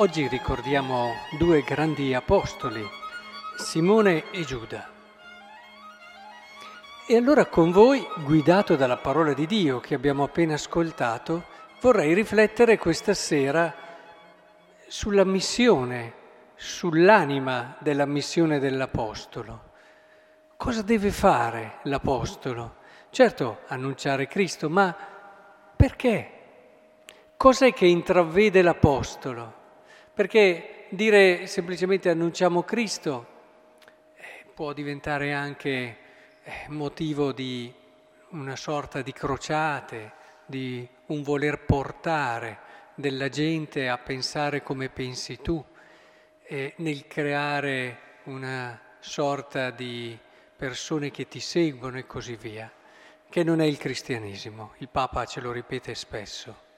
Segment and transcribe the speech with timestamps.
[0.00, 2.82] Oggi ricordiamo due grandi apostoli,
[3.58, 4.88] Simone e Giuda.
[7.06, 11.44] E allora con voi, guidato dalla parola di Dio che abbiamo appena ascoltato,
[11.82, 13.74] vorrei riflettere questa sera
[14.88, 16.14] sulla missione,
[16.54, 19.72] sull'anima della missione dell'Apostolo.
[20.56, 22.76] Cosa deve fare l'Apostolo?
[23.10, 24.96] Certo, annunciare Cristo, ma
[25.76, 26.30] perché?
[27.36, 29.58] Cos'è che intravede l'Apostolo?
[30.20, 33.26] Perché dire semplicemente annunciamo Cristo
[34.16, 35.96] eh, può diventare anche
[36.42, 37.72] eh, motivo di
[38.32, 40.12] una sorta di crociate,
[40.44, 42.58] di un voler portare
[42.96, 45.64] della gente a pensare come pensi tu,
[46.48, 50.18] nel creare una sorta di
[50.54, 52.70] persone che ti seguono e così via,
[53.26, 56.68] che non è il cristianesimo, il Papa ce lo ripete spesso.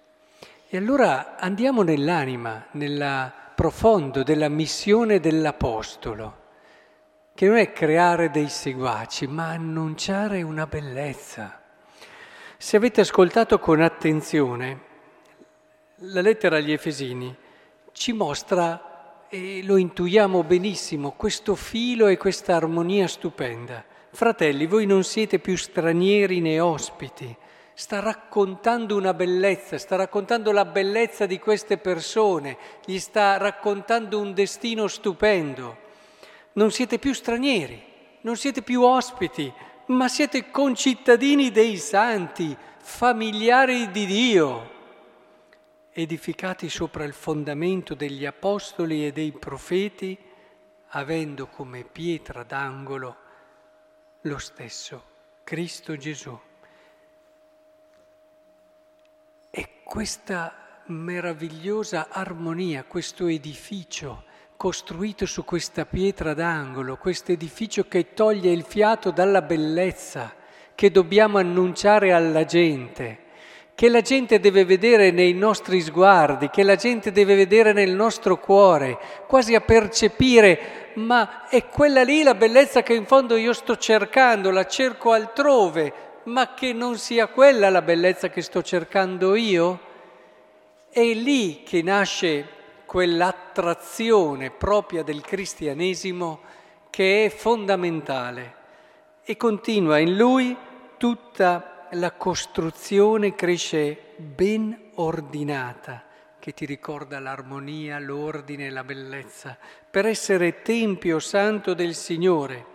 [0.74, 6.36] E allora andiamo nell'anima, nel profondo della missione dell'Apostolo,
[7.34, 11.60] che non è creare dei seguaci, ma annunciare una bellezza.
[12.56, 14.80] Se avete ascoltato con attenzione,
[15.96, 17.36] la lettera agli Efesini
[17.92, 23.84] ci mostra, e lo intuiamo benissimo, questo filo e questa armonia stupenda.
[24.10, 27.36] Fratelli, voi non siete più stranieri né ospiti,
[27.74, 34.34] sta raccontando una bellezza, sta raccontando la bellezza di queste persone, gli sta raccontando un
[34.34, 35.78] destino stupendo.
[36.52, 37.82] Non siete più stranieri,
[38.22, 39.52] non siete più ospiti,
[39.86, 44.70] ma siete concittadini dei santi, familiari di Dio,
[45.92, 50.16] edificati sopra il fondamento degli apostoli e dei profeti,
[50.88, 53.16] avendo come pietra d'angolo
[54.22, 55.02] lo stesso
[55.44, 56.38] Cristo Gesù.
[59.92, 60.54] Questa
[60.86, 64.24] meravigliosa armonia, questo edificio
[64.56, 70.32] costruito su questa pietra d'angolo, questo edificio che toglie il fiato dalla bellezza
[70.74, 73.18] che dobbiamo annunciare alla gente,
[73.74, 78.38] che la gente deve vedere nei nostri sguardi, che la gente deve vedere nel nostro
[78.38, 83.76] cuore, quasi a percepire, ma è quella lì la bellezza che in fondo io sto
[83.76, 89.80] cercando, la cerco altrove, ma che non sia quella la bellezza che sto cercando io?
[90.88, 92.48] È lì che nasce
[92.86, 96.40] quell'attrazione propria del cristianesimo
[96.90, 98.54] che è fondamentale
[99.24, 100.56] e continua in lui
[100.98, 106.04] tutta la costruzione cresce ben ordinata
[106.38, 109.56] che ti ricorda l'armonia, l'ordine la bellezza,
[109.90, 112.66] per essere tempio santo del Signore.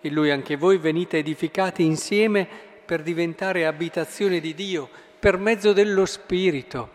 [0.00, 4.88] E lui anche voi venite edificati insieme per diventare abitazione di Dio
[5.20, 6.90] per mezzo dello Spirito.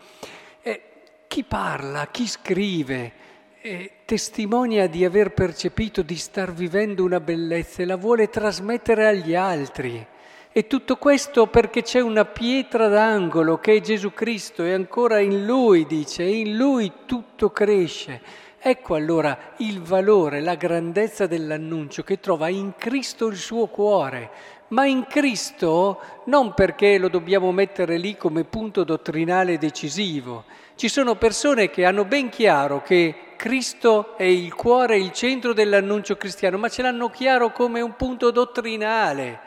[0.62, 0.82] E
[1.26, 3.14] chi parla, chi scrive,
[3.62, 9.36] eh, testimonia di aver percepito di star vivendo una bellezza e la vuole trasmettere agli
[9.36, 10.06] altri.
[10.52, 15.46] E tutto questo perché c'è una pietra d'angolo che è Gesù Cristo e ancora in
[15.46, 18.22] Lui, dice, in Lui tutto cresce.
[18.68, 24.32] Ecco allora il valore, la grandezza dell'annuncio che trova in Cristo il suo cuore,
[24.70, 30.46] ma in Cristo non perché lo dobbiamo mettere lì come punto dottrinale decisivo.
[30.74, 36.18] Ci sono persone che hanno ben chiaro che Cristo è il cuore, il centro dell'annuncio
[36.18, 39.40] cristiano, ma ce l'hanno chiaro come un punto dottrinale.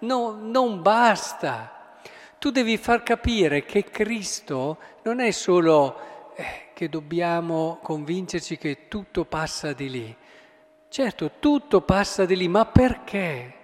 [0.00, 2.00] No, non basta.
[2.40, 6.13] Tu devi far capire che Cristo non è solo
[6.72, 10.16] che dobbiamo convincerci che tutto passa di lì.
[10.88, 13.62] Certo, tutto passa di lì, ma perché?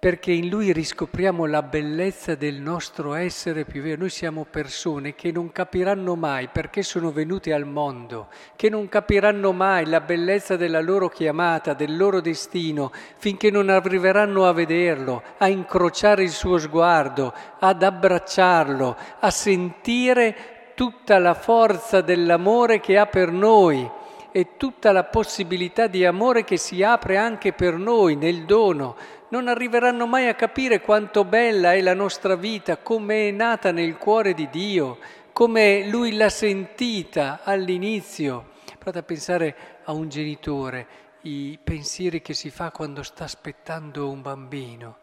[0.00, 3.98] perché in lui riscopriamo la bellezza del nostro essere più vero.
[3.98, 9.50] Noi siamo persone che non capiranno mai perché sono venute al mondo, che non capiranno
[9.50, 15.48] mai la bellezza della loro chiamata, del loro destino, finché non arriveranno a vederlo, a
[15.48, 23.32] incrociare il suo sguardo, ad abbracciarlo, a sentire tutta la forza dell'amore che ha per
[23.32, 23.90] noi
[24.30, 28.94] e tutta la possibilità di amore che si apre anche per noi nel dono
[29.30, 33.96] non arriveranno mai a capire quanto bella è la nostra vita, come è nata nel
[33.96, 34.98] cuore di Dio,
[35.32, 38.50] come Lui l'ha sentita all'inizio.
[38.78, 40.86] Provate a pensare a un genitore,
[41.22, 44.98] i pensieri che si fa quando sta aspettando un bambino,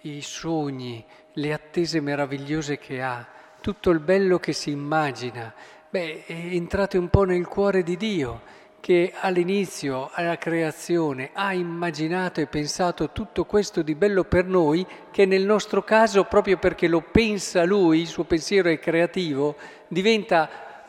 [0.00, 5.52] i sogni, le attese meravigliose che ha, tutto il bello che si immagina.
[5.88, 12.46] Beh, entrate un po' nel cuore di Dio che all'inizio, alla creazione, ha immaginato e
[12.46, 17.64] pensato tutto questo di bello per noi, che nel nostro caso, proprio perché lo pensa
[17.64, 20.48] lui, il suo pensiero è creativo, diventa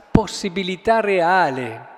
[0.10, 1.90] possibilità reale.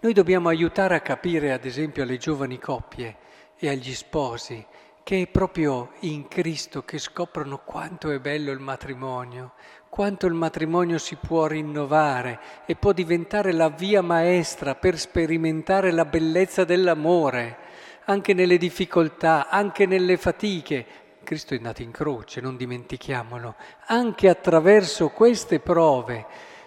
[0.00, 3.16] Noi dobbiamo aiutare a capire, ad esempio, alle giovani coppie
[3.58, 4.64] e agli sposi
[5.04, 9.52] che è proprio in Cristo che scoprono quanto è bello il matrimonio,
[9.90, 16.06] quanto il matrimonio si può rinnovare e può diventare la via maestra per sperimentare la
[16.06, 17.58] bellezza dell'amore,
[18.06, 20.86] anche nelle difficoltà, anche nelle fatiche.
[21.22, 23.56] Cristo è andato in croce, non dimentichiamolo.
[23.88, 26.24] Anche attraverso queste prove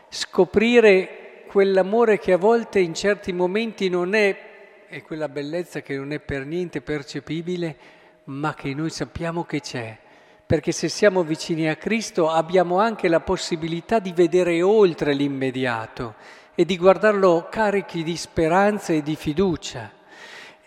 [0.10, 4.46] scoprire quell'amore che a volte in certi momenti non è,
[4.88, 7.97] e quella bellezza che non è per niente percepibile,
[8.28, 9.98] ma che noi sappiamo che c'è,
[10.46, 16.16] perché se siamo vicini a Cristo abbiamo anche la possibilità di vedere oltre l'immediato
[16.56, 19.92] e di guardarlo carichi di speranza e di fiducia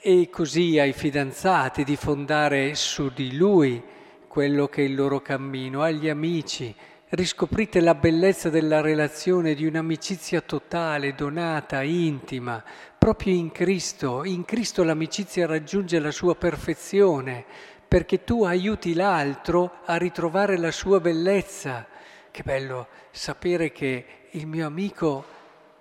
[0.00, 3.82] e così ai fidanzati di fondare su di lui
[4.26, 6.74] quello che è il loro cammino, agli amici.
[7.08, 12.62] Riscoprite la bellezza della relazione, di un'amicizia totale, donata, intima,
[13.10, 14.22] proprio in Cristo.
[14.22, 17.44] In Cristo l'amicizia raggiunge la sua perfezione,
[17.88, 21.88] perché tu aiuti l'altro a ritrovare la sua bellezza.
[22.30, 25.24] Che bello sapere che il mio amico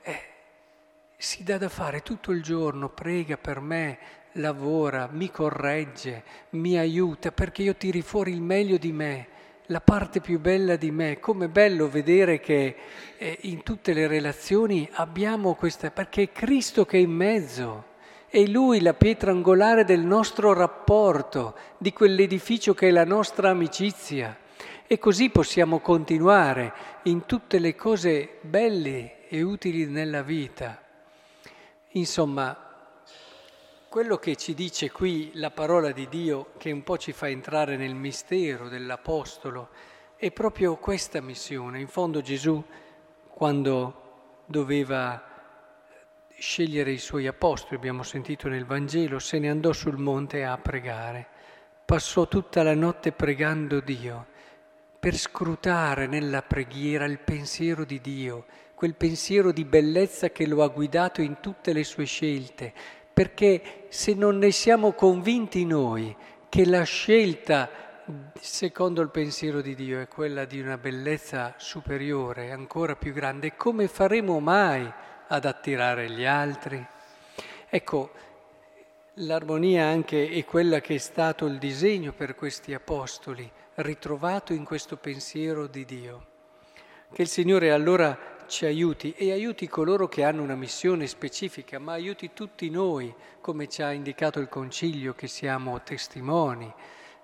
[0.02, 0.20] eh,
[1.18, 4.00] si dà da fare tutto il giorno, prega per me,
[4.34, 9.28] lavora, mi corregge, mi aiuta perché io tiri fuori il meglio di me
[9.69, 11.19] la parte più bella di me.
[11.19, 12.75] Com'è bello vedere che
[13.18, 17.86] eh, in tutte le relazioni abbiamo questa, perché è Cristo che è in mezzo.
[18.27, 24.38] È Lui la pietra angolare del nostro rapporto, di quell'edificio che è la nostra amicizia.
[24.86, 26.74] E così possiamo continuare
[27.04, 30.81] in tutte le cose belle e utili nella vita.
[31.94, 32.69] Insomma,
[33.89, 37.75] quello che ci dice qui la parola di Dio, che un po' ci fa entrare
[37.75, 39.69] nel mistero dell'Apostolo,
[40.15, 41.80] è proprio questa missione.
[41.80, 42.63] In fondo Gesù,
[43.27, 45.24] quando doveva
[46.38, 51.27] scegliere i suoi apostoli, abbiamo sentito nel Vangelo, se ne andò sul monte a pregare.
[51.83, 54.27] Passò tutta la notte pregando Dio,
[55.00, 58.45] per scrutare nella preghiera il pensiero di Dio,
[58.75, 62.74] quel pensiero di bellezza che lo ha guidato in tutte le sue scelte,
[63.19, 66.16] perché se non ne siamo convinti noi
[66.48, 67.69] che la scelta
[68.39, 73.89] secondo il pensiero di Dio è quella di una bellezza superiore, ancora più grande, come
[73.89, 74.89] faremo mai
[75.27, 76.81] ad attirare gli altri?
[77.68, 78.12] Ecco,
[79.16, 84.95] l'armonia anche è quella che è stato il disegno per questi apostoli, ritrovato in questo
[84.95, 86.25] pensiero di Dio.
[87.12, 91.94] Che il Signore allora ci aiuti e aiuti coloro che hanno una missione specifica, ma
[91.94, 96.69] aiuti tutti noi, come ci ha indicato il Concilio, che siamo testimoni,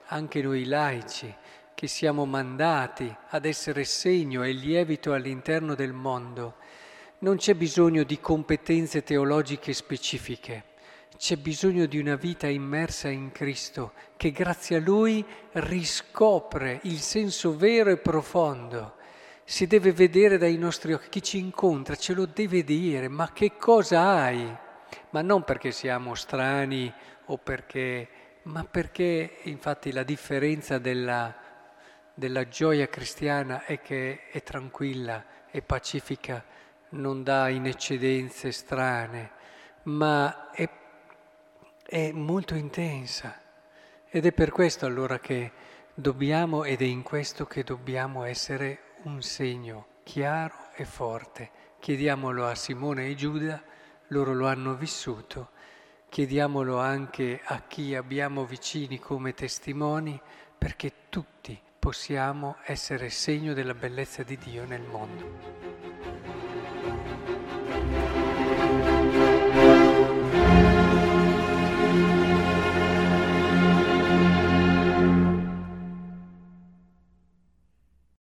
[0.08, 1.34] anche noi laici,
[1.74, 6.58] che siamo mandati ad essere segno e lievito all'interno del mondo.
[7.20, 10.64] Non c'è bisogno di competenze teologiche specifiche,
[11.18, 17.58] c'è bisogno di una vita immersa in Cristo che grazie a Lui riscopre il senso
[17.58, 18.95] vero e profondo
[19.48, 23.56] si deve vedere dai nostri occhi, chi ci incontra ce lo deve dire, ma che
[23.58, 24.44] cosa hai?
[25.12, 26.92] Ma non perché siamo strani
[27.26, 28.08] o perché,
[28.44, 31.34] ma perché infatti la differenza della,
[32.16, 36.44] della gioia cristiana è che è tranquilla, è pacifica,
[36.90, 39.32] non dà in eccedenze strane,
[39.84, 40.68] ma è,
[41.86, 43.42] è molto intensa.
[44.10, 45.52] Ed è per questo allora che
[45.94, 51.52] dobbiamo, ed è in questo che dobbiamo essere un segno chiaro e forte.
[51.80, 53.62] Chiediamolo a Simone e Giuda,
[54.08, 55.52] loro lo hanno vissuto,
[56.10, 60.20] chiediamolo anche a chi abbiamo vicini come testimoni,
[60.58, 66.15] perché tutti possiamo essere segno della bellezza di Dio nel mondo.